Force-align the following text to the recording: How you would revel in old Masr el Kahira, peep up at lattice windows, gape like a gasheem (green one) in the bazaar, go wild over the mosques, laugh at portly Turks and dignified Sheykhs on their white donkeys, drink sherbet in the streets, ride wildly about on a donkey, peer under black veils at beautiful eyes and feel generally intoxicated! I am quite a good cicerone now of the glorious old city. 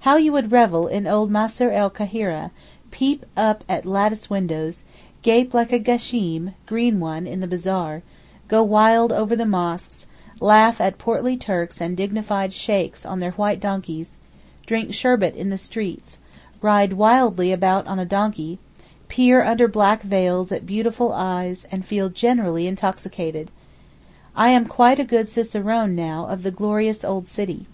How 0.00 0.16
you 0.18 0.32
would 0.32 0.52
revel 0.52 0.86
in 0.86 1.06
old 1.06 1.30
Masr 1.30 1.70
el 1.70 1.88
Kahira, 1.88 2.50
peep 2.90 3.24
up 3.38 3.64
at 3.70 3.86
lattice 3.86 4.28
windows, 4.28 4.84
gape 5.22 5.54
like 5.54 5.72
a 5.72 5.78
gasheem 5.78 6.52
(green 6.66 7.00
one) 7.00 7.26
in 7.26 7.40
the 7.40 7.46
bazaar, 7.48 8.02
go 8.48 8.62
wild 8.62 9.12
over 9.14 9.34
the 9.34 9.46
mosques, 9.46 10.06
laugh 10.42 10.78
at 10.78 10.98
portly 10.98 11.38
Turks 11.38 11.80
and 11.80 11.96
dignified 11.96 12.52
Sheykhs 12.52 13.06
on 13.06 13.20
their 13.20 13.30
white 13.30 13.60
donkeys, 13.60 14.18
drink 14.66 14.92
sherbet 14.92 15.34
in 15.34 15.48
the 15.48 15.56
streets, 15.56 16.18
ride 16.60 16.92
wildly 16.92 17.50
about 17.50 17.86
on 17.86 17.98
a 17.98 18.04
donkey, 18.04 18.58
peer 19.08 19.42
under 19.42 19.66
black 19.66 20.02
veils 20.02 20.52
at 20.52 20.66
beautiful 20.66 21.14
eyes 21.14 21.66
and 21.72 21.86
feel 21.86 22.10
generally 22.10 22.66
intoxicated! 22.66 23.50
I 24.36 24.50
am 24.50 24.66
quite 24.66 25.00
a 25.00 25.02
good 25.04 25.30
cicerone 25.30 25.94
now 25.96 26.26
of 26.26 26.42
the 26.42 26.50
glorious 26.50 27.02
old 27.04 27.26
city. 27.26 27.64